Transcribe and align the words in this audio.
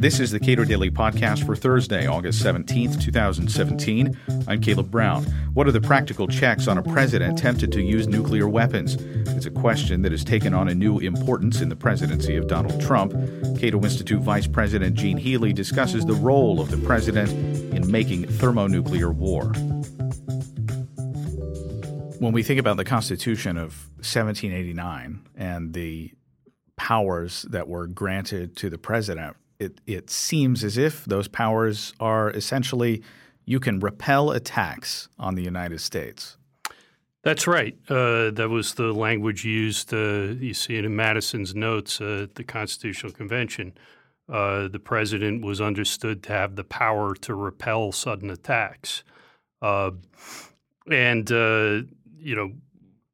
This 0.00 0.18
is 0.18 0.30
the 0.30 0.40
Cato 0.40 0.64
Daily 0.64 0.90
Podcast 0.90 1.44
for 1.44 1.54
Thursday, 1.54 2.06
August 2.06 2.42
17th, 2.42 3.02
2017. 3.02 4.18
I'm 4.48 4.60
Caleb 4.62 4.90
Brown. 4.90 5.24
What 5.52 5.68
are 5.68 5.72
the 5.72 5.80
practical 5.80 6.26
checks 6.26 6.68
on 6.68 6.78
a 6.78 6.82
president 6.82 7.36
tempted 7.36 7.70
to 7.72 7.82
use 7.82 8.08
nuclear 8.08 8.48
weapons? 8.48 8.94
It's 8.94 9.44
a 9.44 9.50
question 9.50 10.00
that 10.00 10.12
has 10.12 10.24
taken 10.24 10.54
on 10.54 10.68
a 10.68 10.74
new 10.74 11.00
importance 11.00 11.60
in 11.60 11.68
the 11.68 11.76
presidency 11.76 12.36
of 12.36 12.48
Donald 12.48 12.80
Trump. 12.80 13.12
Cato 13.60 13.82
Institute 13.82 14.22
Vice 14.22 14.46
President 14.46 14.96
Gene 14.96 15.18
Healy 15.18 15.52
discusses 15.52 16.06
the 16.06 16.14
role 16.14 16.62
of 16.62 16.70
the 16.70 16.78
president 16.78 17.30
in 17.74 17.90
making 17.90 18.26
thermonuclear 18.26 19.10
war. 19.10 19.52
When 22.20 22.34
we 22.34 22.42
think 22.42 22.60
about 22.60 22.76
the 22.76 22.84
Constitution 22.84 23.56
of 23.56 23.88
1789 23.96 25.26
and 25.36 25.72
the 25.72 26.12
powers 26.76 27.46
that 27.48 27.66
were 27.66 27.86
granted 27.86 28.56
to 28.56 28.68
the 28.68 28.76
president, 28.76 29.38
it, 29.58 29.80
it 29.86 30.10
seems 30.10 30.62
as 30.62 30.76
if 30.76 31.06
those 31.06 31.28
powers 31.28 31.94
are 31.98 32.28
essentially 32.32 33.02
you 33.46 33.58
can 33.58 33.80
repel 33.80 34.32
attacks 34.32 35.08
on 35.18 35.34
the 35.34 35.42
United 35.42 35.80
States. 35.80 36.36
That's 37.22 37.46
right. 37.46 37.74
Uh, 37.88 38.28
that 38.32 38.50
was 38.50 38.74
the 38.74 38.92
language 38.92 39.46
used. 39.46 39.94
Uh, 39.94 40.34
you 40.38 40.52
see 40.52 40.76
it 40.76 40.84
in 40.84 40.94
Madison's 40.94 41.54
notes 41.54 42.02
uh, 42.02 42.24
at 42.24 42.34
the 42.34 42.44
Constitutional 42.44 43.12
Convention. 43.12 43.72
Uh, 44.28 44.68
the 44.68 44.78
president 44.78 45.42
was 45.42 45.58
understood 45.62 46.22
to 46.24 46.34
have 46.34 46.56
the 46.56 46.64
power 46.64 47.14
to 47.14 47.34
repel 47.34 47.92
sudden 47.92 48.28
attacks. 48.28 49.04
Uh, 49.62 49.92
and, 50.90 51.32
uh, 51.32 51.80
you 52.20 52.36
know, 52.36 52.52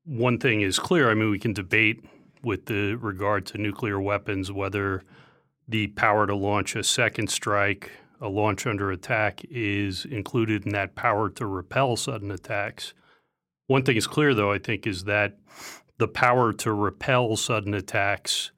one 0.05 0.39
thing 0.39 0.61
is 0.61 0.79
clear. 0.79 1.11
I 1.11 1.15
mean, 1.15 1.31
we 1.31 1.39
can 1.39 1.53
debate 1.53 2.05
with 2.43 2.67
the 2.67 2.95
regard 2.95 3.47
to 3.47 3.59
nuclear 3.59 4.01
weapons 4.01 4.53
whether 4.53 5.03
the 5.69 5.89
power 5.89 6.27
to 6.27 6.35
launch 6.35 6.77
a 6.77 6.85
second 6.85 7.29
strike, 7.29 7.91
a 8.21 8.29
launch 8.29 8.67
under 8.67 8.91
attack, 8.91 9.43
is 9.51 10.05
included 10.05 10.65
in 10.65 10.73
that 10.73 10.95
power 10.95 11.29
to 11.31 11.47
repel 11.47 11.97
sudden 11.97 12.31
attacks. 12.31 12.95
One 13.67 13.83
thing 13.83 13.97
is 13.97 14.07
clear, 14.07 14.33
though, 14.33 14.53
I 14.53 14.59
think, 14.59 14.87
is 14.87 15.05
that 15.05 15.39
the 15.99 16.09
power 16.09 16.53
to 16.53 16.73
repel 16.73 17.37
sudden 17.37 17.75
attacks 17.75 18.53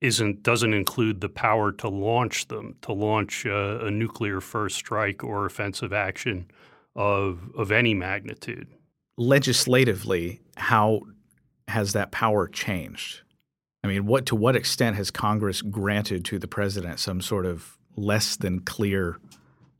isn't 0.00 0.42
doesn't 0.42 0.72
include 0.72 1.20
the 1.20 1.28
power 1.28 1.72
to 1.72 1.88
launch 1.88 2.48
them, 2.48 2.76
to 2.82 2.92
launch 2.92 3.44
a, 3.44 3.86
a 3.86 3.90
nuclear 3.90 4.40
first 4.40 4.76
strike 4.76 5.24
or 5.24 5.44
offensive 5.44 5.92
action 5.92 6.50
of 6.94 7.50
of 7.56 7.72
any 7.72 7.94
magnitude. 7.94 8.68
Legislatively, 9.18 10.40
how 10.56 11.00
has 11.66 11.92
that 11.92 12.12
power 12.12 12.46
changed? 12.46 13.22
I 13.82 13.88
mean, 13.88 14.06
what 14.06 14.26
to 14.26 14.36
what 14.36 14.54
extent 14.54 14.94
has 14.94 15.10
Congress 15.10 15.60
granted 15.60 16.24
to 16.26 16.38
the 16.38 16.46
president 16.46 17.00
some 17.00 17.20
sort 17.20 17.44
of 17.44 17.76
less 17.96 18.36
than 18.36 18.60
clear 18.60 19.18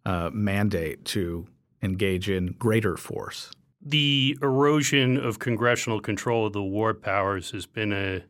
uh, 0.05 0.31
mandate 0.33 1.05
to 1.05 1.47
engage 1.83 2.29
in 2.29 2.57
greater 2.59 2.97
force? 2.97 3.53
The 3.81 4.37
erosion 4.43 5.17
of 5.17 5.39
congressional 5.39 6.01
control 6.01 6.47
of 6.47 6.53
the 6.53 6.63
war 6.63 6.93
powers 6.93 7.53
has 7.53 7.65
been 7.65 7.93
a, 7.93 8.25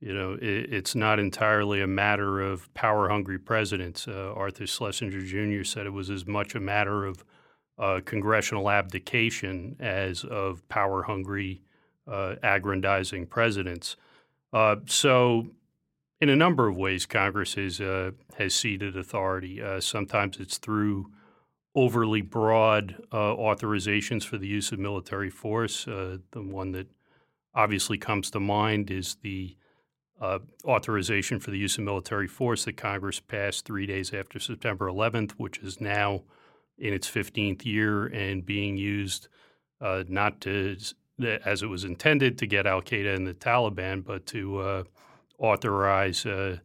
you 0.00 0.14
know, 0.14 0.34
it, 0.34 0.72
it's 0.72 0.94
not 0.94 1.18
entirely 1.18 1.80
a 1.80 1.88
matter 1.88 2.40
of 2.40 2.72
power 2.72 3.08
hungry 3.08 3.38
presidents. 3.38 4.06
Uh, 4.06 4.32
Arthur 4.32 4.66
Schlesinger 4.66 5.22
Jr. 5.22 5.64
said 5.64 5.86
it 5.86 5.92
was 5.92 6.08
as 6.08 6.24
much 6.24 6.54
a 6.54 6.60
matter 6.60 7.04
of 7.04 7.24
congressional 8.04 8.70
abdication 8.70 9.76
as 9.80 10.24
of 10.24 10.66
power 10.68 11.02
hungry, 11.04 11.62
uh, 12.06 12.36
aggrandizing 12.42 13.26
presidents. 13.26 13.96
Uh, 14.52 14.76
so, 14.86 15.48
in 16.20 16.28
a 16.28 16.36
number 16.36 16.68
of 16.68 16.76
ways, 16.76 17.06
Congress 17.06 17.54
has 17.54 17.80
uh, 17.80 18.12
has 18.38 18.54
ceded 18.54 18.96
authority. 18.96 19.62
Uh, 19.62 19.80
sometimes 19.80 20.38
it's 20.38 20.58
through 20.58 21.10
overly 21.74 22.20
broad 22.20 23.02
uh, 23.10 23.34
authorizations 23.34 24.24
for 24.24 24.38
the 24.38 24.46
use 24.46 24.72
of 24.72 24.78
military 24.78 25.30
force. 25.30 25.84
The 25.86 26.20
one 26.34 26.72
that 26.72 26.88
obviously 27.54 27.98
comes 27.98 28.30
to 28.30 28.40
mind 28.40 28.90
is 28.90 29.16
the 29.22 29.56
uh, 30.20 30.38
authorization 30.64 31.40
for 31.40 31.50
the 31.50 31.58
use 31.58 31.78
of 31.78 31.84
military 31.84 32.28
force 32.28 32.64
that 32.64 32.76
Congress 32.76 33.18
passed 33.18 33.64
three 33.64 33.86
days 33.86 34.14
after 34.14 34.38
September 34.38 34.86
11th, 34.86 35.32
which 35.32 35.58
is 35.58 35.80
now 35.80 36.22
in 36.78 36.92
its 36.92 37.08
15th 37.08 37.64
year 37.64 38.06
and 38.06 38.44
being 38.44 38.76
used 38.76 39.28
not 39.80 40.40
to 40.40 40.76
as 41.44 41.62
it 41.62 41.66
was 41.66 41.84
intended 41.84 42.38
to 42.38 42.46
get 42.46 42.66
Al 42.66 42.82
Qaeda 42.82 43.14
and 43.14 43.26
the 43.26 43.34
Taliban, 43.34 44.04
but 44.04 44.26
to 44.26 44.58
uh, 44.58 44.84
authorize 45.38 46.26
uh, 46.26 46.58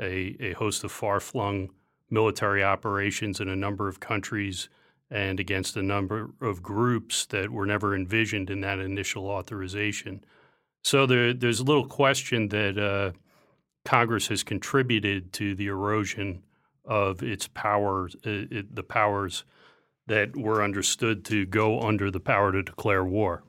a, 0.00 0.36
a, 0.40 0.52
host 0.54 0.84
of 0.84 0.92
far 0.92 1.20
flung 1.20 1.70
military 2.10 2.62
operations 2.62 3.40
in 3.40 3.48
a 3.48 3.56
number 3.56 3.88
of 3.88 4.00
countries 4.00 4.68
and 5.10 5.38
against 5.38 5.76
a 5.76 5.82
number 5.82 6.30
of 6.40 6.62
groups 6.62 7.26
that 7.26 7.50
were 7.50 7.66
never 7.66 7.94
envisioned 7.94 8.50
in 8.50 8.60
that 8.62 8.78
initial 8.78 9.28
authorization. 9.28 10.24
So 10.82 11.06
there, 11.06 11.32
there's 11.32 11.60
little 11.60 11.86
question 11.86 12.48
that 12.48 12.78
uh, 12.78 13.12
Congress 13.84 14.28
has 14.28 14.42
contributed 14.42 15.32
to 15.34 15.54
the 15.54 15.66
erosion 15.66 16.42
of 16.84 17.22
its 17.22 17.48
powers, 17.48 18.16
uh, 18.26 18.46
it, 18.50 18.74
the 18.74 18.82
powers 18.82 19.44
that 20.06 20.36
were 20.36 20.62
understood 20.62 21.24
to 21.24 21.46
go 21.46 21.80
under 21.80 22.10
the 22.10 22.20
power 22.20 22.52
to 22.52 22.62
declare 22.62 23.04
war. 23.04 23.42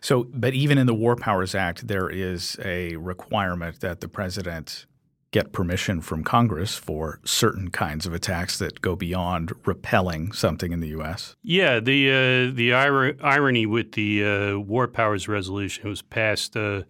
So, 0.00 0.28
but 0.32 0.54
even 0.54 0.78
in 0.78 0.86
the 0.86 0.94
War 0.94 1.16
Powers 1.16 1.54
Act, 1.54 1.88
there 1.88 2.08
is 2.08 2.56
a 2.64 2.96
requirement 2.96 3.80
that 3.80 4.00
the 4.00 4.08
president 4.08 4.86
get 5.32 5.52
permission 5.52 6.00
from 6.00 6.22
Congress 6.22 6.76
for 6.76 7.18
certain 7.24 7.68
kinds 7.68 8.06
of 8.06 8.14
attacks 8.14 8.56
that 8.60 8.80
go 8.80 8.94
beyond 8.94 9.52
repelling 9.66 10.30
something 10.30 10.70
in 10.70 10.78
the 10.78 10.88
U.S. 10.88 11.34
Yeah, 11.42 11.80
the 11.80 12.08
uh, 12.08 12.54
the 12.54 12.70
ir- 12.70 13.16
irony 13.20 13.66
with 13.66 13.92
the 13.92 14.24
uh, 14.24 14.58
War 14.58 14.86
Powers 14.86 15.26
Resolution 15.26 15.88
was 15.88 16.02
passed 16.02 16.56
uh, 16.56 16.82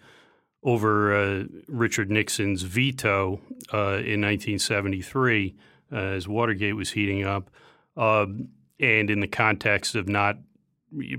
over 0.62 1.14
uh, 1.14 1.44
Richard 1.68 2.10
Nixon's 2.10 2.62
veto 2.62 3.40
uh, 3.72 4.04
in 4.04 4.20
1973 4.20 5.54
uh, 5.56 5.60
as 5.94 6.28
Watergate 6.28 6.76
was 6.76 6.90
heating 6.90 7.24
up, 7.24 7.50
um, 7.96 8.48
and 8.80 9.10
in 9.10 9.20
the 9.20 9.28
context 9.28 9.94
of 9.94 10.08
not 10.08 10.38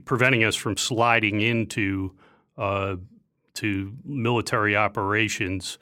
preventing 0.06 0.44
us 0.44 0.56
from 0.56 0.78
sliding 0.78 1.41
into 1.41 2.13
uh, 2.58 2.96
to 3.53 3.94
military 4.03 4.75
operations 4.75 5.78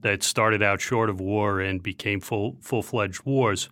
that 0.00 0.22
started 0.22 0.62
out 0.62 0.80
short 0.80 1.10
of 1.10 1.20
war 1.20 1.60
and 1.60 1.82
became 1.82 2.20
full 2.20 2.56
full 2.60 2.82
fledged 2.82 3.22
wars. 3.24 3.68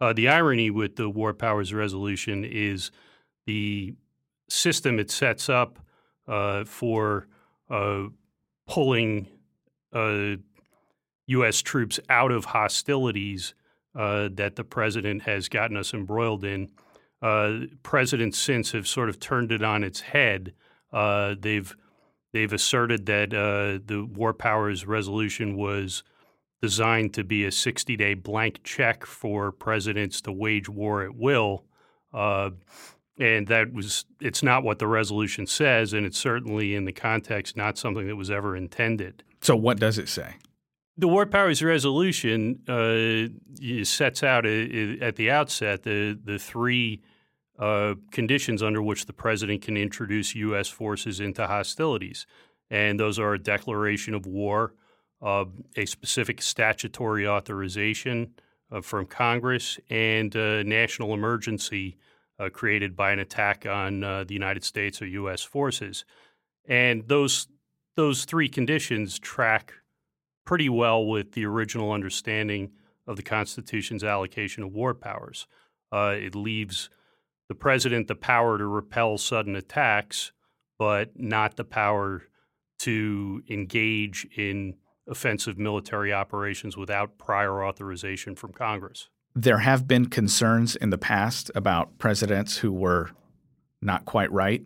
Uh, 0.00 0.12
the 0.12 0.28
irony 0.28 0.70
with 0.70 0.96
the 0.96 1.08
War 1.08 1.32
Powers 1.32 1.72
Resolution 1.72 2.44
is 2.44 2.90
the 3.46 3.94
system 4.48 4.98
it 4.98 5.10
sets 5.10 5.48
up 5.48 5.78
uh, 6.26 6.64
for 6.64 7.28
uh, 7.70 8.04
pulling 8.66 9.28
U.S. 9.92 11.60
Uh, 11.60 11.62
troops 11.64 12.00
out 12.08 12.32
of 12.32 12.46
hostilities 12.46 13.54
uh, 13.94 14.28
that 14.32 14.56
the 14.56 14.64
president 14.64 15.22
has 15.22 15.48
gotten 15.48 15.76
us 15.76 15.94
embroiled 15.94 16.44
in 16.44 16.70
uh, 17.22 17.60
presidents 17.82 18.38
since 18.38 18.72
have 18.72 18.86
sort 18.86 19.08
of 19.08 19.18
turned 19.18 19.50
it 19.50 19.62
on 19.62 19.82
its 19.82 20.00
head. 20.00 20.52
Uh, 20.92 21.34
they've 21.38 21.74
they've 22.32 22.52
asserted 22.52 23.06
that 23.06 23.32
uh, 23.32 23.80
the 23.84 24.04
War 24.04 24.34
Powers 24.34 24.86
Resolution 24.86 25.56
was 25.56 26.02
designed 26.60 27.14
to 27.14 27.24
be 27.24 27.44
a 27.44 27.52
60 27.52 27.96
day 27.96 28.14
blank 28.14 28.60
check 28.64 29.04
for 29.06 29.52
presidents 29.52 30.20
to 30.22 30.32
wage 30.32 30.68
war 30.68 31.02
at 31.02 31.14
will. 31.14 31.64
Uh, 32.12 32.50
and 33.18 33.46
that 33.46 33.72
was 33.72 34.04
it's 34.20 34.42
not 34.42 34.64
what 34.64 34.78
the 34.78 34.86
resolution 34.86 35.46
says, 35.46 35.92
and 35.92 36.04
it's 36.04 36.18
certainly 36.18 36.74
in 36.74 36.84
the 36.84 36.92
context 36.92 37.56
not 37.56 37.78
something 37.78 38.06
that 38.06 38.16
was 38.16 38.30
ever 38.30 38.56
intended. 38.56 39.22
So, 39.40 39.54
what 39.56 39.78
does 39.78 39.98
it 39.98 40.08
say? 40.08 40.34
The 40.96 41.08
War 41.08 41.26
Powers 41.26 41.60
Resolution 41.60 42.60
uh, 42.68 43.84
sets 43.84 44.22
out 44.22 44.46
uh, 44.46 44.48
at 45.00 45.16
the 45.16 45.28
outset 45.28 45.82
the 45.82 46.18
the 46.22 46.38
three 46.38 47.02
uh, 47.58 47.94
conditions 48.12 48.62
under 48.62 48.80
which 48.80 49.06
the 49.06 49.12
president 49.12 49.62
can 49.62 49.76
introduce 49.76 50.36
U.S. 50.36 50.68
forces 50.68 51.18
into 51.18 51.46
hostilities. 51.46 52.26
And 52.70 52.98
those 52.98 53.18
are 53.18 53.34
a 53.34 53.38
declaration 53.38 54.14
of 54.14 54.26
war, 54.26 54.74
uh, 55.20 55.46
a 55.76 55.84
specific 55.84 56.40
statutory 56.40 57.26
authorization 57.26 58.34
uh, 58.70 58.80
from 58.80 59.06
Congress, 59.06 59.78
and 59.90 60.34
a 60.36 60.62
national 60.62 61.12
emergency 61.12 61.96
uh, 62.38 62.50
created 62.50 62.96
by 62.96 63.10
an 63.10 63.18
attack 63.18 63.66
on 63.66 64.00
the 64.00 64.26
United 64.28 64.62
States 64.62 65.02
or 65.02 65.06
U.S. 65.06 65.42
forces. 65.42 66.04
And 66.68 67.08
those 67.08 67.48
those 67.96 68.24
three 68.24 68.48
conditions 68.48 69.18
track 69.18 69.74
pretty 70.44 70.68
well 70.68 71.04
with 71.04 71.32
the 71.32 71.44
original 71.44 71.92
understanding 71.92 72.70
of 73.06 73.16
the 73.16 73.22
Constitution's 73.22 74.04
allocation 74.04 74.62
of 74.62 74.72
war 74.72 74.94
powers. 74.94 75.46
Uh, 75.92 76.14
it 76.16 76.34
leaves 76.34 76.90
the 77.48 77.54
president 77.54 78.08
the 78.08 78.14
power 78.14 78.58
to 78.58 78.66
repel 78.66 79.18
sudden 79.18 79.54
attacks, 79.54 80.32
but 80.78 81.18
not 81.18 81.56
the 81.56 81.64
power 81.64 82.22
to 82.80 83.42
engage 83.48 84.26
in 84.36 84.74
offensive 85.08 85.58
military 85.58 86.12
operations 86.12 86.76
without 86.76 87.18
prior 87.18 87.64
authorization 87.64 88.34
from 88.34 88.52
Congress. 88.52 89.08
There 89.34 89.58
have 89.58 89.86
been 89.86 90.06
concerns 90.06 90.76
in 90.76 90.90
the 90.90 90.98
past 90.98 91.50
about 91.54 91.98
presidents 91.98 92.58
who 92.58 92.72
were 92.72 93.10
not 93.82 94.04
quite 94.04 94.32
right, 94.32 94.62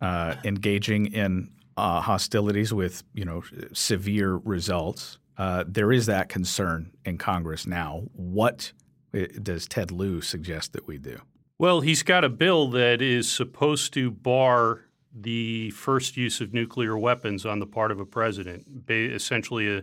uh, 0.00 0.36
engaging 0.44 1.06
in 1.06 1.50
uh, 1.76 2.00
hostilities 2.00 2.72
with 2.72 3.02
you 3.14 3.24
know 3.24 3.42
severe 3.72 4.36
results. 4.36 5.18
Uh, 5.36 5.64
there 5.66 5.92
is 5.92 6.06
that 6.06 6.28
concern 6.28 6.92
in 7.04 7.18
Congress 7.18 7.66
now. 7.66 8.02
What 8.12 8.72
uh, 9.14 9.26
does 9.42 9.66
Ted 9.66 9.90
Lieu 9.90 10.20
suggest 10.20 10.72
that 10.72 10.86
we 10.86 10.98
do? 10.98 11.20
Well, 11.58 11.80
he's 11.80 12.02
got 12.02 12.24
a 12.24 12.28
bill 12.28 12.68
that 12.70 13.02
is 13.02 13.30
supposed 13.30 13.92
to 13.94 14.10
bar 14.10 14.86
the 15.14 15.70
first 15.70 16.16
use 16.16 16.40
of 16.40 16.54
nuclear 16.54 16.96
weapons 16.96 17.44
on 17.44 17.58
the 17.58 17.66
part 17.66 17.90
of 17.90 18.00
a 18.00 18.06
president, 18.06 18.64
essentially 18.88 19.78
a, 19.78 19.82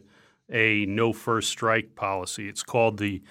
a 0.49 0.85
no 0.85 1.13
first 1.13 1.49
strike 1.49 1.95
policy. 1.95 2.47
It's 2.47 2.63
called 2.63 2.97
the 2.97 3.21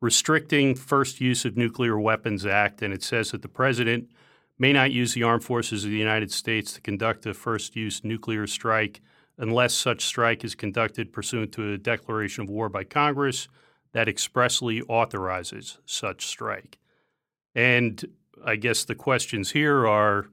Restricting 0.00 0.74
First 0.74 1.20
Use 1.20 1.46
of 1.46 1.56
Nuclear 1.56 1.98
Weapons 1.98 2.44
Act, 2.44 2.82
and 2.82 2.92
it 2.92 3.02
says 3.02 3.30
that 3.30 3.40
the 3.40 3.48
president 3.48 4.10
may 4.58 4.72
not 4.72 4.92
use 4.92 5.14
the 5.14 5.22
armed 5.22 5.44
forces 5.44 5.84
of 5.84 5.90
the 5.90 5.96
United 5.96 6.30
States 6.30 6.74
to 6.74 6.80
conduct 6.80 7.24
a 7.26 7.32
first 7.34 7.74
use 7.76 8.04
nuclear 8.04 8.46
strike 8.46 9.00
unless 9.38 9.74
such 9.74 10.04
strike 10.04 10.44
is 10.44 10.54
conducted 10.54 11.12
pursuant 11.12 11.52
to 11.52 11.72
a 11.72 11.78
declaration 11.78 12.44
of 12.44 12.50
war 12.50 12.68
by 12.68 12.84
Congress 12.84 13.48
that 13.92 14.08
expressly 14.08 14.82
authorizes 14.82 15.78
such 15.86 16.26
strike. 16.26 16.78
And 17.54 18.04
I 18.44 18.56
guess 18.56 18.84
the 18.84 18.94
questions 18.94 19.50
here 19.52 19.86
are 19.86 20.26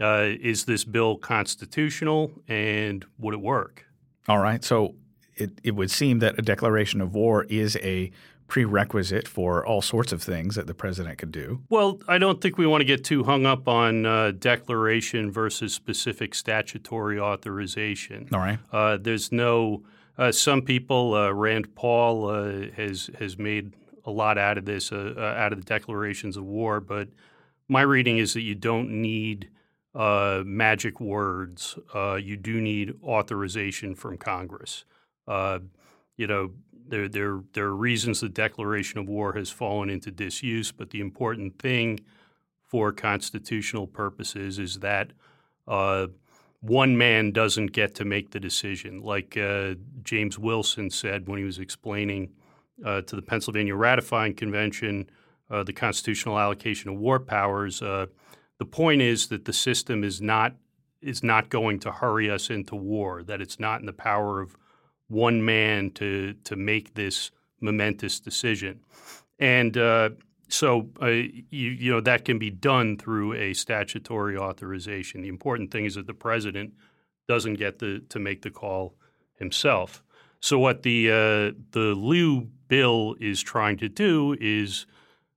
uh, 0.00 0.28
is 0.40 0.64
this 0.64 0.84
bill 0.84 1.16
constitutional 1.16 2.32
and 2.48 3.04
would 3.18 3.34
it 3.34 3.40
work? 3.40 3.86
All 4.28 4.38
right. 4.38 4.64
So 4.64 4.94
it, 5.36 5.50
it 5.62 5.72
would 5.72 5.90
seem 5.90 6.20
that 6.20 6.38
a 6.38 6.42
declaration 6.42 7.00
of 7.00 7.14
war 7.14 7.44
is 7.44 7.76
a 7.76 8.10
prerequisite 8.50 9.28
for 9.28 9.64
all 9.64 9.80
sorts 9.80 10.12
of 10.12 10.20
things 10.20 10.56
that 10.56 10.66
the 10.66 10.74
president 10.74 11.16
could 11.18 11.30
do. 11.30 11.62
Well, 11.70 12.00
I 12.08 12.18
don't 12.18 12.40
think 12.40 12.58
we 12.58 12.66
want 12.66 12.80
to 12.80 12.84
get 12.84 13.04
too 13.04 13.22
hung 13.22 13.46
up 13.46 13.68
on 13.68 14.04
uh, 14.04 14.32
declaration 14.32 15.30
versus 15.30 15.72
specific 15.72 16.34
statutory 16.34 17.18
authorization. 17.18 18.28
All 18.32 18.40
right. 18.40 18.58
Uh, 18.70 18.98
there's 19.00 19.32
no. 19.32 19.84
Uh, 20.18 20.32
some 20.32 20.60
people, 20.60 21.14
uh, 21.14 21.30
Rand 21.30 21.74
Paul 21.76 22.28
uh, 22.28 22.70
has 22.76 23.08
has 23.18 23.38
made 23.38 23.72
a 24.04 24.10
lot 24.10 24.36
out 24.36 24.58
of 24.58 24.64
this, 24.64 24.90
uh, 24.90 25.34
out 25.38 25.52
of 25.52 25.60
the 25.60 25.64
declarations 25.64 26.36
of 26.36 26.44
war. 26.44 26.80
But 26.80 27.08
my 27.68 27.82
reading 27.82 28.18
is 28.18 28.34
that 28.34 28.42
you 28.42 28.56
don't 28.56 28.90
need 28.90 29.48
magic 29.94 31.00
words. 31.00 31.78
you 32.20 32.36
do 32.36 32.60
need 32.60 32.94
authorization 33.04 33.94
from 33.94 34.18
Congress. 34.18 34.84
you 35.28 36.26
know, 36.26 36.50
there, 36.86 37.08
there, 37.08 37.40
there 37.52 37.66
are 37.66 37.76
reasons 37.76 38.20
the 38.20 38.28
declaration 38.28 38.98
of 38.98 39.08
war 39.08 39.32
has 39.34 39.50
fallen 39.50 39.90
into 39.90 40.10
disuse, 40.10 40.72
but 40.72 40.90
the 40.90 41.00
important 41.00 41.58
thing 41.58 42.00
for 42.62 42.92
constitutional 42.92 43.86
purposes 43.86 44.58
is 44.58 44.78
that 44.80 45.12
uh, 45.66 46.06
one 46.60 46.96
man 46.96 47.32
doesn't 47.32 47.68
get 47.68 47.94
to 47.96 48.04
make 48.04 48.30
the 48.30 48.40
decision. 48.40 49.00
Like 49.00 49.36
uh, 49.36 49.74
James 50.02 50.38
Wilson 50.38 50.90
said 50.90 51.28
when 51.28 51.38
he 51.38 51.44
was 51.44 51.58
explaining 51.58 52.30
uh, 52.84 53.02
to 53.02 53.16
the 53.16 53.22
Pennsylvania 53.22 53.74
Ratifying 53.74 54.34
Convention 54.34 55.10
uh, 55.50 55.64
the 55.64 55.72
constitutional 55.72 56.38
allocation 56.38 56.90
of 56.90 56.96
war 56.96 57.18
powers, 57.18 57.82
uh, 57.82 58.06
the 58.58 58.64
point 58.64 59.02
is 59.02 59.26
that 59.28 59.44
the 59.44 59.52
system 59.52 60.04
is 60.04 60.20
not 60.20 60.54
is 61.02 61.22
not 61.24 61.48
going 61.48 61.80
to 61.80 61.90
hurry 61.90 62.30
us 62.30 62.50
into 62.50 62.76
war. 62.76 63.22
That 63.22 63.40
it's 63.40 63.58
not 63.58 63.80
in 63.80 63.86
the 63.86 63.92
power 63.92 64.40
of 64.40 64.56
one 65.10 65.44
man 65.44 65.90
to 65.92 66.34
to 66.44 66.56
make 66.56 66.94
this 66.94 67.30
momentous 67.60 68.20
decision, 68.20 68.80
and 69.38 69.76
uh, 69.76 70.10
so 70.48 70.88
uh, 71.02 71.06
you, 71.06 71.42
you 71.50 71.90
know 71.92 72.00
that 72.00 72.24
can 72.24 72.38
be 72.38 72.50
done 72.50 72.96
through 72.96 73.34
a 73.34 73.54
statutory 73.54 74.36
authorization. 74.36 75.22
The 75.22 75.28
important 75.28 75.70
thing 75.70 75.84
is 75.84 75.94
that 75.96 76.06
the 76.06 76.14
president 76.14 76.72
doesn't 77.28 77.54
get 77.54 77.78
the, 77.78 78.02
to 78.08 78.18
make 78.18 78.42
the 78.42 78.50
call 78.50 78.94
himself. 79.34 80.02
So 80.40 80.58
what 80.58 80.82
the 80.82 81.10
uh, 81.10 81.58
the 81.72 81.94
Lieu 81.94 82.48
bill 82.68 83.14
is 83.20 83.42
trying 83.42 83.76
to 83.78 83.88
do 83.88 84.36
is 84.40 84.86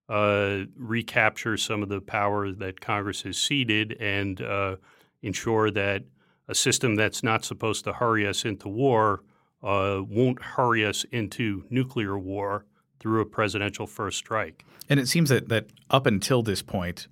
uh, 0.10 0.62
recapture 0.76 1.58
some 1.58 1.84
of 1.84 1.90
the 1.90 2.02
power 2.02 2.52
that 2.52 2.82
Congress 2.82 3.22
has 3.24 3.38
ceded 3.38 3.98
and 4.00 4.42
uh, 4.42 4.76
ensure 5.22 5.72
that 5.72 6.04
a 6.48 6.56
system 6.56 6.96
that's 6.96 7.24
not 7.24 7.46
supposed 7.46 7.84
to 7.86 7.94
hurry 7.94 8.28
us 8.28 8.46
into 8.46 8.68
war 8.70 9.24
uh, 9.64 10.02
won't 10.08 10.42
hurry 10.42 10.86
us 10.86 11.06
into 11.12 11.66
nuclear 11.70 12.18
war 12.18 12.66
through 13.00 13.22
a 13.22 13.26
presidential 13.26 13.88
first 13.88 14.18
strike. 14.18 14.66
And 14.90 15.00
it 15.00 15.08
seems 15.08 15.30
that, 15.30 15.50
that 15.50 15.68
up 15.90 16.06
until 16.06 16.42
this 16.42 16.62
point, 16.62 17.08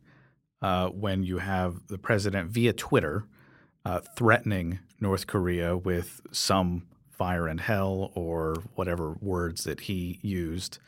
uh, 0.61 0.89
when 0.89 1.23
you 1.23 1.39
have 1.39 1.87
the 1.87 1.97
president 1.97 2.49
via 2.49 2.73
Twitter 2.73 3.25
uh, 3.85 3.99
threatening 4.15 4.79
North 4.99 5.27
Korea 5.27 5.75
with 5.75 6.21
some 6.31 6.83
fire 7.09 7.47
and 7.47 7.59
hell 7.59 8.11
or 8.13 8.55
whatever 8.75 9.17
words 9.21 9.63
that 9.63 9.81
he 9.81 10.19
used, 10.21 10.79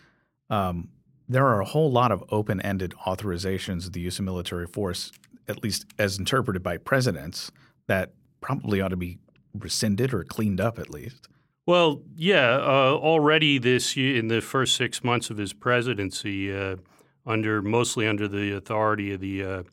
um, 0.50 0.90
there 1.28 1.48
are 1.48 1.62
a 1.62 1.66
whole 1.66 1.92
lot 1.92 2.12
of 2.12 2.24
open 2.30 2.62
ended 2.62 2.94
authorizations 3.06 3.86
of 3.86 3.94
the 3.94 4.02
use 4.02 4.20
of 4.20 4.26
military 4.26 4.68
force, 4.68 5.12
at 5.48 5.64
least 5.64 5.86
as 5.98 6.20
interpreted 6.20 6.62
by 6.62 6.78
presidents, 6.78 7.52
that 7.88 8.14
probably 8.42 8.82
ought 8.82 8.90
to 8.90 8.98
be 8.98 9.18
rescinded 9.58 10.14
or 10.14 10.24
cleaned 10.24 10.62
up 10.62 10.78
at 10.78 10.90
least. 10.90 11.28
Well, 11.66 12.02
yeah. 12.16 12.56
Uh, 12.56 13.00
already 13.02 13.58
this 13.58 13.96
year, 13.96 14.18
in 14.18 14.28
the 14.28 14.42
first 14.42 14.76
six 14.76 15.04
months 15.04 15.30
of 15.30 15.38
his 15.38 15.54
presidency, 15.54 16.54
uh, 16.54 16.78
under 17.26 17.62
mostly 17.62 18.06
under 18.06 18.28
the 18.28 18.54
authority 18.54 19.14
of 19.14 19.22
the 19.22 19.44
uh, 19.44 19.64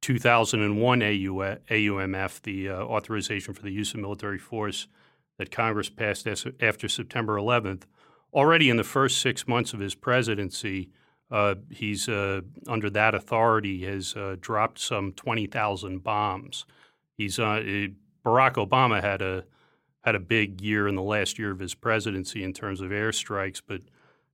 2001 0.00 1.02
AU, 1.02 1.06
AUMF, 1.70 2.42
the 2.42 2.68
uh, 2.68 2.82
authorization 2.82 3.54
for 3.54 3.62
the 3.62 3.70
use 3.70 3.94
of 3.94 4.00
military 4.00 4.38
force 4.38 4.88
that 5.38 5.52
Congress 5.52 5.88
passed 5.88 6.26
as, 6.26 6.46
after 6.60 6.88
September 6.88 7.36
11th. 7.36 7.82
Already 8.34 8.68
in 8.68 8.76
the 8.76 8.84
first 8.84 9.20
six 9.20 9.46
months 9.46 9.72
of 9.72 9.78
his 9.78 9.94
presidency, 9.94 10.90
uh, 11.30 11.54
he's 11.70 12.08
uh, 12.08 12.40
under 12.66 12.90
that 12.90 13.14
authority 13.14 13.84
has 13.84 14.16
dropped 14.40 14.80
some 14.80 15.12
20,000 15.12 16.02
bombs. 16.02 16.64
He's 17.16 17.36
Barack 17.38 17.94
Obama 18.24 19.00
had 19.00 19.22
a 19.22 19.44
had 20.06 20.14
a 20.14 20.20
big 20.20 20.60
year 20.60 20.86
in 20.86 20.94
the 20.94 21.02
last 21.02 21.36
year 21.36 21.50
of 21.50 21.58
his 21.58 21.74
presidency 21.74 22.44
in 22.44 22.52
terms 22.52 22.80
of 22.80 22.90
airstrikes, 22.90 23.60
but 23.66 23.82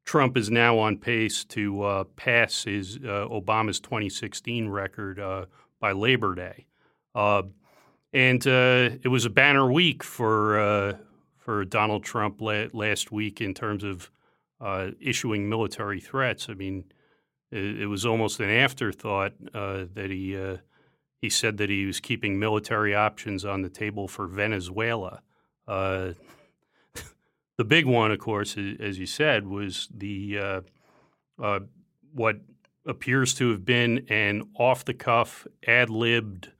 Trump 0.05 0.37
is 0.37 0.50
now 0.50 0.79
on 0.79 0.99
pace 0.99 1.45
to 1.47 1.83
uh, 1.83 2.05
pass 2.05 2.64
his 2.64 2.97
uh, 2.97 3.26
Obama's 3.31 3.81
2016 3.81 4.69
record 4.69 5.19
uh, 5.19 5.47
by 5.81 5.93
Labor 5.93 6.35
Day, 6.35 6.67
uh, 7.14 7.43
and 8.12 8.47
uh, 8.47 8.91
it 9.02 9.09
was 9.09 9.25
a 9.25 9.31
banner 9.31 9.73
week 9.73 10.02
for 10.02 10.61
uh, 10.61 10.97
for 11.38 11.64
Donald 11.64 12.05
Trump 12.05 12.43
la- 12.43 12.67
last 12.75 13.11
week 13.11 13.41
in 13.41 13.55
terms 13.55 13.83
of 13.83 14.11
issuing 15.00 15.49
military 15.49 16.00
threats. 16.00 16.49
I 16.49 16.55
mean, 16.55 16.85
it, 17.50 17.81
it 17.81 17.87
was 17.87 18.05
almost 18.05 18.41
an 18.41 18.50
afterthought 18.50 19.33
that 19.55 20.09
he 20.11 20.59
he 21.23 21.31
said 21.31 21.57
that 21.57 21.71
he 21.71 21.87
was 21.87 22.00
keeping 22.00 22.38
military 22.38 22.95
options 22.95 23.45
on 23.45 23.62
the 23.62 23.71
table 23.71 24.07
for 24.07 24.26
Venezuela. 24.26 25.23
Uh, 25.66 26.12
the 27.59 27.64
big 27.64 27.87
one, 27.87 28.11
of 28.11 28.19
course, 28.19 28.57
as 28.81 28.99
you 28.99 29.07
said, 29.07 29.47
was 29.47 29.88
the 29.95 30.38
uh, 30.38 30.61
uh, 31.42 31.61
what 32.12 32.37
appears 32.87 33.35
to 33.35 33.50
have 33.50 33.64
been 33.64 34.07
an 34.09 34.42
off-the-cuff, 34.59 35.47
ad-libbed 35.66 36.50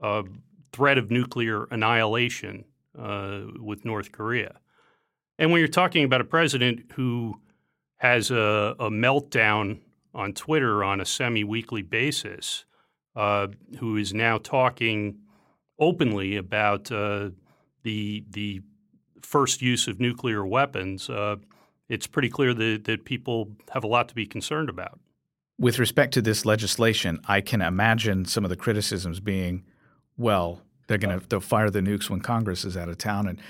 uh, 0.00 0.22
threat 0.72 0.98
of 0.98 1.10
nuclear 1.10 1.64
annihilation 1.70 2.64
uh, 2.98 3.40
with 3.60 3.84
North 3.84 4.12
Korea. 4.12 4.60
And 5.38 5.50
when 5.50 5.58
you're 5.58 5.68
talking 5.68 6.04
about 6.04 6.20
a 6.20 6.24
president 6.24 6.92
who 6.92 7.40
has 7.96 8.30
a, 8.30 8.76
a 8.78 8.90
meltdown 8.90 9.80
on 10.14 10.32
Twitter 10.32 10.84
on 10.84 11.00
a 11.00 11.04
semi-weekly 11.04 11.82
basis, 11.82 12.64
uh, 13.16 13.48
who 13.78 13.96
is 13.96 14.14
now 14.14 14.38
talking 14.38 15.18
openly 15.78 16.36
about 16.36 16.90
the 17.84 18.24
the 18.30 18.62
first 19.22 19.62
use 19.62 19.88
of 19.88 20.00
nuclear 20.00 20.44
weapons, 20.44 21.08
uh, 21.08 21.36
it's 21.88 22.06
pretty 22.06 22.28
clear 22.28 22.52
that, 22.52 22.84
that 22.84 23.04
people 23.04 23.52
have 23.70 23.84
a 23.84 23.86
lot 23.86 24.08
to 24.08 24.14
be 24.14 24.26
concerned 24.26 24.68
about. 24.68 24.98
With 25.58 25.78
respect 25.78 26.12
to 26.14 26.22
this 26.22 26.44
legislation, 26.44 27.20
I 27.28 27.40
can 27.40 27.62
imagine 27.62 28.24
some 28.24 28.44
of 28.44 28.50
the 28.50 28.56
criticisms 28.56 29.20
being, 29.20 29.64
well, 30.16 30.60
they're 30.86 30.98
going 30.98 31.18
to 31.18 31.26
they'll 31.28 31.40
fire 31.40 31.70
the 31.70 31.80
nukes 31.80 32.10
when 32.10 32.20
Congress 32.20 32.64
is 32.64 32.76
out 32.76 32.88
of 32.88 32.98
town, 32.98 33.28
and 33.28 33.40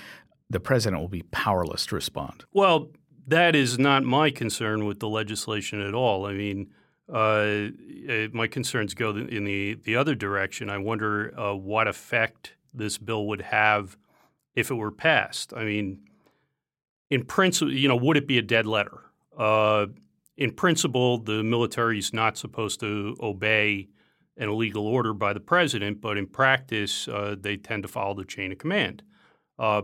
the 0.49 0.59
president 0.59 1.01
will 1.01 1.09
be 1.09 1.23
powerless 1.23 1.85
to 1.87 1.95
respond. 1.95 2.45
Well, 2.53 2.91
that 3.27 3.55
is 3.55 3.79
not 3.79 4.03
my 4.03 4.29
concern 4.29 4.85
with 4.85 4.99
the 4.99 5.09
legislation 5.09 5.81
at 5.81 5.93
all. 5.93 6.27
I 6.27 6.33
mean, 6.33 6.71
uh, 7.11 7.69
my 8.31 8.47
concerns 8.47 8.93
go 8.93 9.15
in 9.15 9.43
the 9.43 9.73
the 9.83 9.95
other 9.95 10.15
direction. 10.15 10.69
I 10.69 10.77
wonder 10.77 11.37
uh, 11.37 11.55
what 11.55 11.87
effect 11.87 12.53
this 12.73 12.97
bill 12.97 13.25
would 13.27 13.41
have 13.41 13.97
if 14.55 14.71
it 14.71 14.75
were 14.75 14.91
passed. 14.91 15.53
I 15.55 15.63
mean, 15.63 15.99
in 17.09 17.25
principle, 17.25 17.73
you 17.73 17.87
know, 17.87 17.95
would 17.95 18.17
it 18.17 18.27
be 18.27 18.37
a 18.37 18.41
dead 18.41 18.65
letter? 18.65 19.01
Uh, 19.37 19.87
in 20.37 20.51
principle, 20.51 21.17
the 21.17 21.43
military 21.43 21.99
is 21.99 22.13
not 22.13 22.37
supposed 22.37 22.79
to 22.81 23.15
obey 23.21 23.89
an 24.37 24.49
illegal 24.49 24.85
order 24.85 25.13
by 25.13 25.33
the 25.33 25.39
president, 25.39 26.01
but 26.01 26.17
in 26.17 26.27
practice, 26.27 27.07
uh, 27.07 27.35
they 27.39 27.55
tend 27.55 27.83
to 27.83 27.89
follow 27.89 28.13
the 28.13 28.25
chain 28.25 28.51
of 28.51 28.57
command. 28.57 29.01
Uh, 29.57 29.81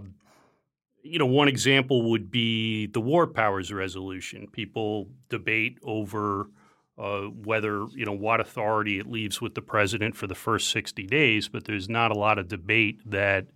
you 1.04 1.18
know, 1.18 1.26
one 1.26 1.48
example 1.48 2.10
would 2.10 2.30
be 2.30 2.88
the 2.88 3.02
War 3.02 3.28
Powers 3.28 3.72
Resolution. 3.72 4.48
People 4.52 5.10
debate 5.30 5.78
over 5.84 6.50
uh, 6.98 7.22
whether, 7.22 7.88
you 7.96 8.06
know, 8.06 8.12
what 8.12 8.40
authority 8.40 9.00
it 9.00 9.08
leaves 9.08 9.42
with 9.42 9.56
the 9.56 9.62
president 9.62 10.16
for 10.16 10.28
the 10.28 10.36
first 10.36 10.70
60 10.70 11.08
days, 11.08 11.48
but 11.48 11.64
there's 11.64 11.90
not 11.90 12.12
a 12.12 12.20
lot 12.20 12.38
of 12.38 12.48
debate 12.48 13.00
that 13.10 13.48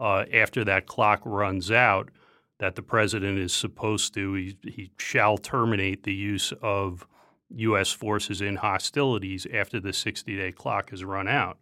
uh, 0.00 0.24
after 0.32 0.64
that 0.64 0.86
clock 0.86 1.20
runs 1.24 1.70
out, 1.70 2.10
that 2.58 2.76
the 2.76 2.82
president 2.82 3.38
is 3.38 3.52
supposed 3.52 4.14
to, 4.14 4.34
he, 4.34 4.56
he 4.62 4.90
shall 4.98 5.36
terminate 5.36 6.04
the 6.04 6.14
use 6.14 6.52
of 6.62 7.06
U.S. 7.50 7.90
forces 7.90 8.40
in 8.40 8.56
hostilities 8.56 9.46
after 9.52 9.80
the 9.80 9.92
60 9.92 10.36
day 10.36 10.52
clock 10.52 10.90
has 10.90 11.04
run 11.04 11.28
out. 11.28 11.58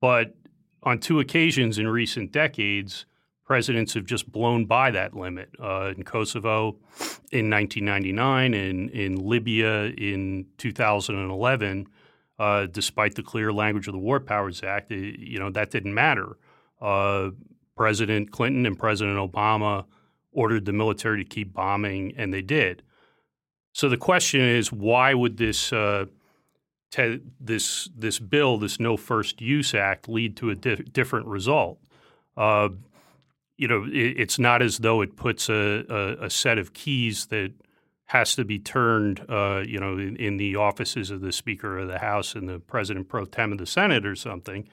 But 0.00 0.34
on 0.82 0.98
two 0.98 1.20
occasions 1.20 1.78
in 1.78 1.88
recent 1.88 2.32
decades, 2.32 3.06
presidents 3.44 3.94
have 3.94 4.04
just 4.04 4.30
blown 4.30 4.64
by 4.64 4.90
that 4.90 5.14
limit. 5.14 5.50
Uh, 5.60 5.92
in 5.96 6.02
Kosovo 6.04 6.76
in 7.32 7.50
1999 7.50 8.54
and 8.54 8.90
in 8.90 9.16
Libya 9.16 9.86
in 9.86 10.46
2011, 10.58 11.86
uh, 12.38 12.66
despite 12.66 13.14
the 13.14 13.22
clear 13.22 13.52
language 13.52 13.86
of 13.86 13.92
the 13.92 13.98
War 13.98 14.20
Powers 14.20 14.62
Act, 14.62 14.90
it, 14.90 15.18
you 15.18 15.38
know 15.38 15.50
that 15.50 15.70
didn't 15.70 15.94
matter. 15.94 16.36
Uh, 16.80 17.30
President 17.76 18.30
Clinton 18.30 18.66
and 18.66 18.78
President 18.78 19.18
Obama 19.18 19.84
ordered 20.32 20.64
the 20.64 20.72
military 20.72 21.24
to 21.24 21.28
keep 21.28 21.52
bombing, 21.52 22.12
and 22.16 22.32
they 22.32 22.42
did. 22.42 22.82
So 23.72 23.88
the 23.88 23.96
question 23.96 24.40
is, 24.40 24.72
why 24.72 25.14
would 25.14 25.36
this 25.36 25.72
uh, 25.72 26.06
te- 26.90 27.20
this 27.40 27.88
this 27.96 28.18
bill, 28.18 28.58
this 28.58 28.78
No 28.78 28.96
First 28.96 29.40
Use 29.40 29.74
Act, 29.74 30.08
lead 30.08 30.36
to 30.36 30.50
a 30.50 30.54
di- 30.54 30.76
different 30.76 31.26
result? 31.26 31.78
Uh, 32.36 32.68
you 33.56 33.68
know, 33.68 33.84
it, 33.84 34.14
it's 34.16 34.38
not 34.38 34.62
as 34.62 34.78
though 34.78 35.00
it 35.00 35.16
puts 35.16 35.48
a, 35.48 35.84
a, 35.88 36.26
a, 36.26 36.30
set 36.30 36.58
of 36.58 36.72
keys 36.72 37.26
that 37.26 37.52
has 38.06 38.34
to 38.34 38.44
be 38.44 38.58
turned, 38.58 39.24
uh, 39.28 39.62
you 39.64 39.78
know, 39.78 39.92
in, 39.92 40.16
in, 40.16 40.36
the 40.36 40.56
offices 40.56 41.10
of 41.10 41.20
the 41.20 41.30
Speaker 41.30 41.78
of 41.78 41.88
the 41.88 41.98
House 41.98 42.34
and 42.34 42.48
the 42.48 42.58
President 42.58 43.08
pro 43.08 43.24
tem 43.24 43.52
of 43.52 43.58
the 43.58 43.66
Senate 43.66 44.04
or 44.04 44.16
something. 44.16 44.68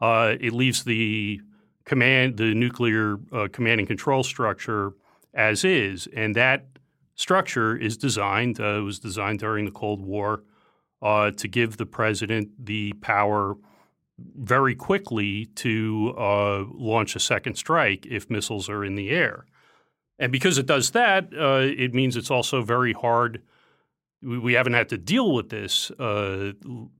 Uh, 0.00 0.34
it 0.40 0.52
leaves 0.52 0.84
the 0.84 1.40
command, 1.84 2.36
the 2.36 2.54
nuclear 2.54 3.18
uh, 3.32 3.48
command 3.52 3.80
and 3.80 3.88
control 3.88 4.22
structure 4.22 4.92
as 5.34 5.64
is, 5.64 6.08
and 6.14 6.34
that 6.34 6.66
structure 7.14 7.76
is 7.76 7.96
designed. 7.96 8.60
Uh, 8.60 8.78
it 8.78 8.82
was 8.82 8.98
designed 8.98 9.38
during 9.40 9.64
the 9.64 9.70
Cold 9.70 10.00
War 10.00 10.42
uh, 11.02 11.30
to 11.32 11.48
give 11.48 11.76
the 11.76 11.86
president 11.86 12.50
the 12.58 12.92
power 12.94 13.56
very 14.36 14.74
quickly 14.74 15.46
to 15.46 16.14
uh, 16.18 16.64
launch 16.72 17.16
a 17.16 17.20
second 17.20 17.54
strike 17.54 18.06
if 18.06 18.28
missiles 18.30 18.68
are 18.68 18.84
in 18.84 18.94
the 18.94 19.10
air. 19.10 19.46
And 20.18 20.30
because 20.30 20.58
it 20.58 20.66
does 20.66 20.90
that, 20.90 21.30
uh, 21.34 21.60
it 21.62 21.94
means 21.94 22.16
it's 22.16 22.30
also 22.30 22.62
very 22.62 22.92
hard. 22.92 23.42
We, 24.22 24.38
we 24.38 24.52
haven't 24.54 24.74
had 24.74 24.88
to 24.90 24.98
deal 24.98 25.32
with 25.32 25.48
this, 25.48 25.90
uh, 25.92 26.52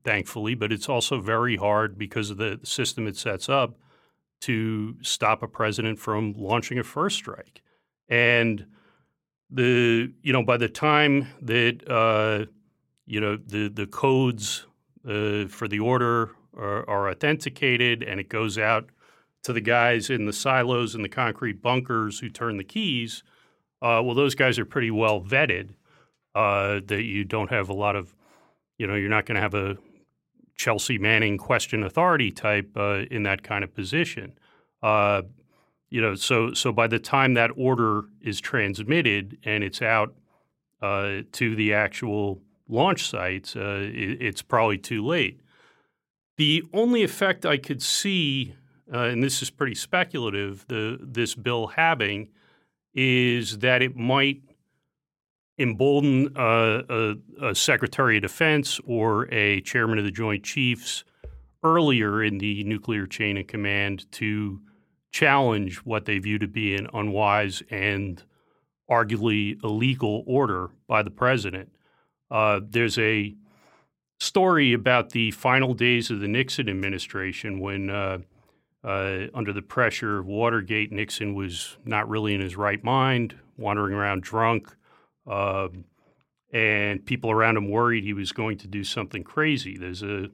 thankfully, 0.05 0.55
but 0.55 0.73
it's 0.73 0.89
also 0.89 1.21
very 1.21 1.57
hard 1.57 1.99
because 1.99 2.31
of 2.31 2.37
the 2.37 2.61
system 2.63 3.07
it 3.07 3.17
sets 3.17 3.49
up 3.49 3.79
to 4.43 4.97
stop 5.03 5.43
a 5.43 5.49
president 5.49 5.99
from 5.99 6.35
launching 6.37 6.79
a 6.79 6.83
first 6.83 7.17
strike. 7.17 7.63
And 8.09 8.67
the 9.51 10.13
you 10.23 10.33
know 10.33 10.43
by 10.43 10.57
the 10.57 10.69
time 10.69 11.29
that 11.43 11.89
uh, 11.91 12.47
you 13.07 13.21
know 13.21 13.37
the 13.37 13.69
the 13.69 13.87
codes 13.87 14.67
uh, 15.07 15.47
for 15.47 15.67
the 15.67 15.81
order 15.81 16.31
are, 16.57 16.89
are, 16.89 17.11
authenticated 17.11 18.03
and 18.03 18.21
it 18.21 18.29
goes 18.29 18.59
out 18.59 18.91
to 19.43 19.53
the 19.53 19.61
guys 19.61 20.11
in 20.11 20.27
the 20.27 20.33
silos 20.33 20.95
and 20.95 21.05
the 21.05 21.09
concrete 21.09 21.63
bunkers 21.63 22.21
who 22.21 22.29
turn 22.29 22.59
the 22.59 22.65
keys. 22.65 23.23
Uh, 23.81 24.03
well, 24.05 24.15
those 24.15 24.35
guys 24.35 24.59
are 24.59 24.67
pretty 24.67 24.91
well 24.91 25.23
vetted. 25.23 25.71
Uh, 26.35 26.81
that 26.87 27.03
you 27.03 27.25
don't 27.25 27.51
have 27.51 27.69
a 27.69 27.75
lot 27.75 27.97
of, 27.97 28.15
you 28.79 28.87
know, 28.87 28.95
you're 28.95 29.11
not 29.11 29.27
going 29.27 29.35
to 29.35 29.41
have 29.41 29.55
a 29.55 29.77
Chelsea 30.55 30.97
Manning 30.97 31.39
question 31.39 31.83
authority 31.83 32.31
type 32.31 32.71
uh, 32.77 33.05
in 33.11 33.25
that 33.25 33.43
kind 33.43 33.65
of 33.65 33.75
position. 33.75 34.39
Uh, 34.81 35.23
you 35.89 36.01
know, 36.01 36.15
so 36.15 36.53
so 36.53 36.71
by 36.71 36.87
the 36.87 37.01
time 37.01 37.35
that 37.35 37.51
order 37.57 38.05
is 38.21 38.41
transmitted 38.41 39.39
and 39.43 39.65
it's 39.65 39.83
out 39.83 40.15
uh, 40.81 41.23
to 41.33 41.57
the 41.57 41.75
actual 41.75 42.41
launch 42.69 43.09
sites, 43.09 43.57
uh, 43.57 43.81
it, 43.93 44.23
it's 44.23 44.43
probably 44.43 44.79
too 44.79 45.05
late. 45.05 45.41
The 46.37 46.63
only 46.73 47.03
effect 47.03 47.45
I 47.45 47.57
could 47.57 47.83
see, 47.83 48.55
uh, 48.93 48.99
and 48.99 49.23
this 49.23 49.43
is 49.43 49.51
pretty 49.51 49.75
speculative, 49.75 50.65
the 50.69 50.97
this 51.01 51.35
bill 51.35 51.67
having, 51.69 52.29
is 52.95 53.59
that 53.59 53.83
it 53.83 53.97
might 53.97 54.43
embolden 55.61 56.37
uh, 56.37 56.83
a, 56.89 57.15
a 57.43 57.55
Secretary 57.55 58.17
of 58.17 58.23
Defense 58.23 58.81
or 58.87 59.33
a 59.33 59.61
Chairman 59.61 59.99
of 59.99 60.05
the 60.05 60.11
Joint 60.11 60.43
Chiefs 60.43 61.05
earlier 61.63 62.25
in 62.25 62.39
the 62.39 62.65
nuclear 62.65 63.07
chain 63.07 63.37
of 63.37 63.47
command 63.47 64.11
to 64.13 64.61
challenge 65.13 65.77
what 65.79 66.07
they 66.07 66.19
view 66.19 66.39
to 66.39 66.49
be 66.49 66.75
an 66.75 66.89
unwise 66.95 67.63
and 67.71 68.23
arguably 68.91 69.63
illegal 69.63 70.25
order 70.27 70.71
by 70.89 71.03
the 71.03 71.11
president. 71.11 71.71
Uh, 72.31 72.61
there's 72.67 72.99
a 72.99 73.35
story 74.19 74.73
about 74.73 75.11
the 75.11 75.31
final 75.33 75.75
days 75.75 76.11
of 76.11 76.21
the 76.21 76.29
Nixon 76.29 76.69
administration 76.69 77.61
when, 77.61 77.91
uh, 77.91 78.19
uh, 78.83 79.27
under 79.35 79.53
the 79.53 79.63
pressure 79.63 80.19
of 80.19 80.27
Watergate, 80.27 80.91
Nixon 80.91 81.35
was 81.35 81.77
not 81.85 82.09
really 82.09 82.35
in 82.35 82.41
his 82.41 82.57
right 82.57 82.83
mind, 82.83 83.37
wandering 83.59 83.95
around 83.95 84.23
drunk, 84.23 84.75
um, 85.31 85.85
and 86.53 87.07
people 87.07 87.31
around 87.31 87.57
him 87.57 87.71
worried 87.71 88.03
he 88.03 88.13
was 88.13 88.33
going 88.33 88.59
to 88.59 88.67
do 88.67 88.83
something 88.83 89.23
crazy. 89.23 89.79
There's 89.79 90.03
a 90.03 90.31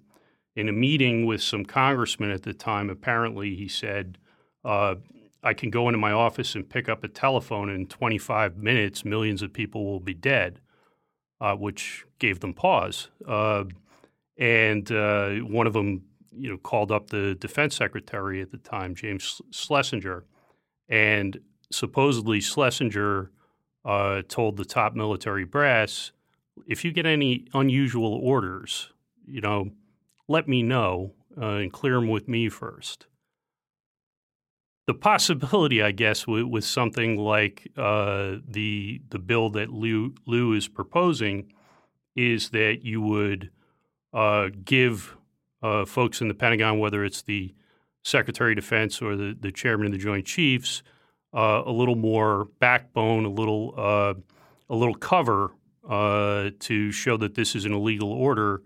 in 0.56 0.70
a 0.70 0.72
meeting 0.72 1.26
with 1.26 1.42
some 1.42 1.66
congressmen 1.66 2.30
at 2.30 2.42
the 2.42 2.54
time. 2.54 2.88
Apparently, 2.88 3.54
he 3.54 3.68
said 3.68 4.16
uh, 4.64 4.94
I 5.42 5.52
can 5.52 5.68
go 5.68 5.88
into 5.88 5.98
my 5.98 6.12
office 6.12 6.54
and 6.54 6.68
pick 6.68 6.88
up 6.88 7.04
a 7.04 7.08
telephone 7.08 7.68
and 7.68 7.80
in 7.80 7.86
25 7.86 8.56
minutes, 8.56 9.04
millions 9.04 9.42
of 9.42 9.52
people 9.52 9.84
will 9.84 10.00
be 10.00 10.14
dead, 10.14 10.60
uh, 11.42 11.54
which 11.54 12.06
gave 12.18 12.40
them 12.40 12.54
pause. 12.54 13.10
Uh, 13.28 13.64
and 14.38 14.88
one 15.50 15.66
of 15.66 15.74
them, 15.74 16.04
you 16.32 16.50
know, 16.50 16.56
called 16.56 16.90
up 16.90 17.10
the 17.10 17.34
defense 17.34 17.76
secretary 17.76 18.40
at 18.40 18.50
the 18.50 18.58
time, 18.58 18.94
James 18.94 19.42
Schlesinger, 19.50 20.24
and 20.88 21.38
supposedly 21.70 22.40
Schlesinger 22.40 23.30
uh, 23.86 24.22
told 24.28 24.56
the 24.56 24.64
top 24.64 24.94
military 24.94 25.44
brass, 25.44 26.10
if 26.66 26.84
you 26.84 26.92
get 26.92 27.06
any 27.06 27.46
unusual 27.54 28.14
orders, 28.14 28.90
you 29.26 29.40
know, 29.40 29.70
let 30.28 30.48
me 30.48 30.62
know 30.62 31.12
uh, 31.40 31.56
and 31.56 31.72
clear 31.72 31.94
them 31.94 32.08
with 32.08 32.28
me 32.28 32.48
first. 32.48 33.06
The 34.86 34.94
possibility, 34.94 35.82
I 35.82 35.92
guess, 35.92 36.26
with, 36.26 36.44
with 36.44 36.64
something 36.64 37.16
like 37.16 37.70
uh, 37.76 38.36
the 38.46 39.02
the 39.10 39.18
bill 39.18 39.50
that 39.50 39.70
Lieu, 39.70 40.14
Lieu 40.26 40.52
is 40.52 40.68
proposing 40.68 41.52
is 42.14 42.50
that 42.50 42.78
you 42.82 43.00
would 43.00 43.50
uh, 44.12 44.48
give 44.64 45.16
uh, 45.62 45.84
folks 45.84 46.20
in 46.20 46.28
the 46.28 46.34
Pentagon, 46.34 46.78
whether 46.78 47.04
it's 47.04 47.22
the 47.22 47.54
Secretary 48.02 48.52
of 48.52 48.56
Defense 48.56 49.02
or 49.02 49.16
the, 49.16 49.36
the 49.38 49.52
Chairman 49.52 49.86
of 49.86 49.92
the 49.92 49.98
Joint 49.98 50.24
Chiefs, 50.24 50.82
uh, 51.36 51.62
a 51.66 51.70
little 51.70 51.96
more 51.96 52.46
backbone, 52.60 53.26
a 53.26 53.30
little 53.30 53.74
uh, 53.76 54.14
a 54.70 54.74
little 54.74 54.94
cover 54.94 55.52
uh, 55.88 56.50
to 56.58 56.90
show 56.90 57.16
that 57.18 57.34
this 57.34 57.54
is 57.54 57.66
an 57.66 57.72
illegal 57.72 58.10
order 58.10 58.62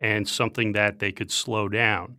and 0.00 0.28
something 0.28 0.72
that 0.72 0.98
they 0.98 1.12
could 1.12 1.30
slow 1.30 1.68
down. 1.68 2.16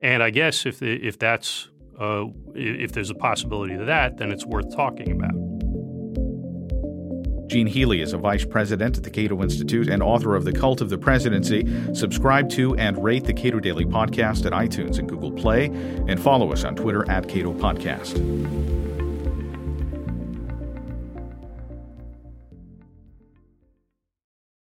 And 0.00 0.22
I 0.22 0.30
guess 0.30 0.64
if 0.64 0.82
if 0.82 1.18
that's 1.18 1.68
uh, 2.00 2.24
if 2.54 2.92
there's 2.92 3.10
a 3.10 3.14
possibility 3.14 3.74
of 3.74 3.86
that, 3.86 4.16
then 4.16 4.32
it's 4.32 4.46
worth 4.46 4.74
talking 4.74 5.12
about. 5.12 5.34
Gene 7.48 7.68
Healy 7.68 8.00
is 8.00 8.12
a 8.12 8.18
vice 8.18 8.44
president 8.44 8.96
at 8.96 9.04
the 9.04 9.10
Cato 9.10 9.40
Institute 9.40 9.88
and 9.88 10.02
author 10.02 10.34
of 10.34 10.44
The 10.44 10.52
Cult 10.52 10.80
of 10.80 10.90
the 10.90 10.98
Presidency. 10.98 11.64
Subscribe 11.94 12.50
to 12.50 12.74
and 12.74 13.02
rate 13.02 13.24
the 13.24 13.32
Cato 13.32 13.60
Daily 13.60 13.84
Podcast 13.84 14.46
at 14.46 14.52
iTunes 14.52 14.98
and 14.98 15.08
Google 15.08 15.30
Play, 15.30 15.66
and 15.66 16.20
follow 16.20 16.52
us 16.52 16.64
on 16.64 16.74
Twitter 16.74 17.08
at 17.08 17.28
Cato 17.28 17.52
Podcast. 17.52 18.85